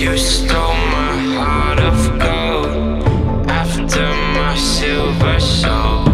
[0.00, 6.09] You stole my heart of gold after my silver soul.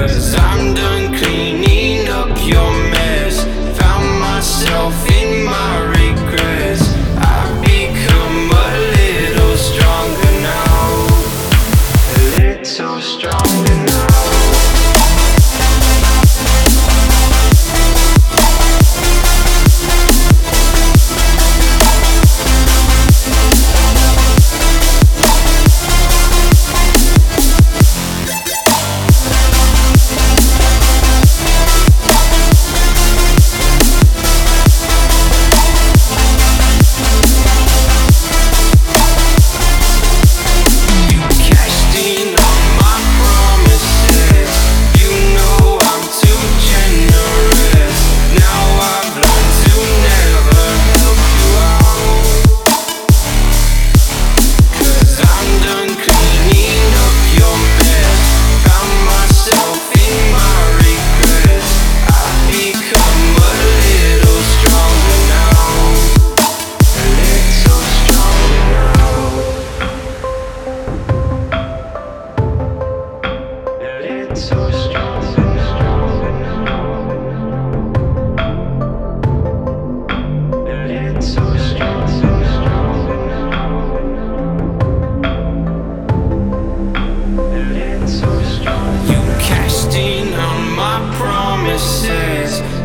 [0.00, 3.44] Cause I'm done cleaning up your mess.
[3.78, 6.94] Found myself in my regrets.
[7.18, 11.06] I've become a little stronger now.
[12.16, 14.09] A little stronger now.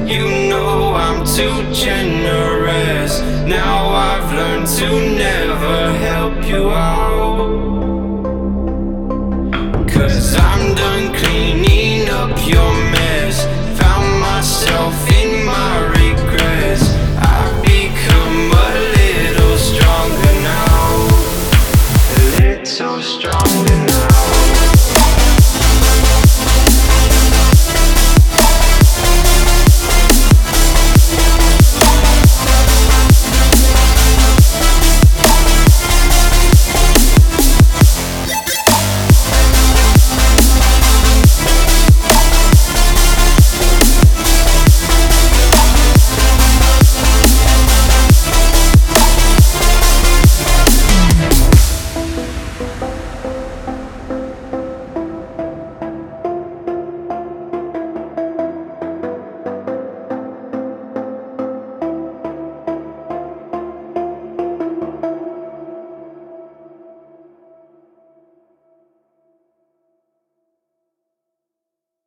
[0.08, 3.22] You know I'm too generous.
[3.48, 6.05] Now I've learned to never